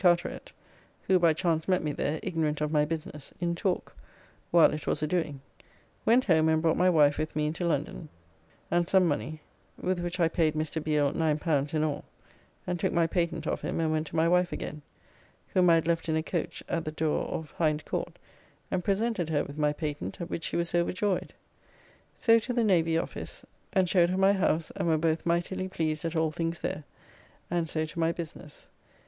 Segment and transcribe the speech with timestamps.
[0.03, 0.51] Carteret
[1.05, 3.95] (who by chance met me there, ignorant of my business) in talk,
[4.49, 5.41] while it was a doing.
[6.07, 8.09] Went home and brought my wife with me into London,
[8.71, 9.41] and some money,
[9.79, 10.83] with which I paid Mr.
[10.83, 12.03] Beale L9 in all,
[12.65, 14.81] and took my patent of him and went to my wife again,
[15.49, 18.17] whom I had left in a coach at the door of Hinde Court,
[18.71, 21.31] and presented her with my patent at which she was overjoyed;
[22.17, 26.03] so to the Navy office, and showed her my house, and were both mightily pleased
[26.05, 26.85] at all things there,
[27.51, 28.65] and so to my business.